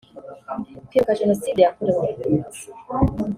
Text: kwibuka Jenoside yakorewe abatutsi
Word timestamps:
kwibuka 0.87 1.17
Jenoside 1.19 1.59
yakorewe 1.61 1.95
abatutsi 2.05 2.63